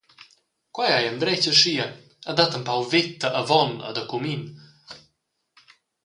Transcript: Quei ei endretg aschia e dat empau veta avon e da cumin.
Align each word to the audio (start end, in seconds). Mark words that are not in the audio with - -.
Quei 0.75 0.91
ei 0.97 1.05
endretg 1.09 1.43
aschia 1.53 1.87
e 2.29 2.31
dat 2.37 2.55
empau 2.57 2.81
veta 2.91 3.27
avon 3.41 3.71
e 3.87 3.89
da 3.95 4.03
cumin. 4.11 4.43